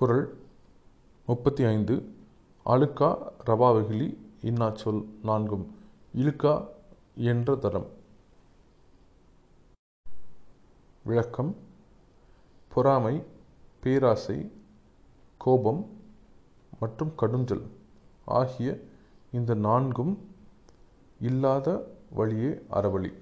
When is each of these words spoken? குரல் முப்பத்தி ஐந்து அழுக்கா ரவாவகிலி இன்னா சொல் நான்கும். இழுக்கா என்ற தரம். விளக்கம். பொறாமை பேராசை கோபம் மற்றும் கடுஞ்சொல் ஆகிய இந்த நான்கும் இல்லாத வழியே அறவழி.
குரல் 0.00 0.40
முப்பத்தி 1.26 1.64
ஐந்து 1.64 2.12
அழுக்கா 2.66 3.32
ரவாவகிலி 3.46 4.16
இன்னா 4.40 4.74
சொல் 4.74 5.04
நான்கும். 5.22 5.74
இழுக்கா 6.16 6.66
என்ற 7.14 7.56
தரம். 7.56 7.86
விளக்கம். 11.04 11.56
பொறாமை 12.74 13.22
பேராசை 13.80 14.52
கோபம் 15.38 15.86
மற்றும் 16.80 17.12
கடுஞ்சொல் 17.18 17.66
ஆகிய 18.24 18.80
இந்த 19.32 19.54
நான்கும் 19.54 20.18
இல்லாத 21.20 21.96
வழியே 22.10 22.50
அறவழி. 22.70 23.12